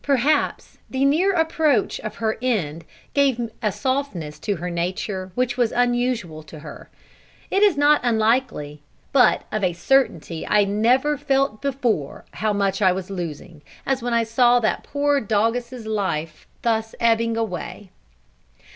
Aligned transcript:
Perhaps 0.03 0.79
the 0.89 1.05
near 1.05 1.31
approach 1.31 1.99
of 1.99 2.15
her 2.15 2.35
end 2.41 2.85
gave 3.13 3.51
a 3.61 3.71
softness 3.71 4.39
to 4.39 4.55
her 4.55 4.71
nature 4.71 5.31
which 5.35 5.57
was 5.57 5.71
unusual 5.71 6.41
to 6.41 6.61
her; 6.61 6.89
it 7.51 7.61
is 7.61 7.77
not 7.77 8.01
unlikely; 8.03 8.81
but, 9.13 9.43
of 9.51 9.63
a 9.63 9.73
certainty, 9.73 10.43
I 10.47 10.63
never 10.63 11.19
felt 11.19 11.61
before 11.61 12.25
how 12.31 12.51
much 12.51 12.81
I 12.81 12.91
was 12.91 13.11
losing, 13.11 13.61
as 13.85 14.01
when 14.01 14.15
I 14.15 14.23
saw 14.23 14.59
that 14.61 14.83
poor 14.85 15.21
doggess's 15.21 15.85
life 15.85 16.47
thus 16.63 16.95
ebbing 16.99 17.37
away. 17.37 17.91